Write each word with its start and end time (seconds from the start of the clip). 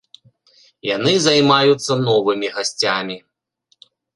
Яны 0.95 1.13
займаюцца 1.27 1.99
новымі 2.07 2.47
гасцямі. 2.59 3.17